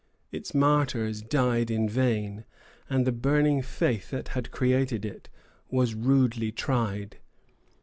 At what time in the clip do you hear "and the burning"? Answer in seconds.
2.89-3.61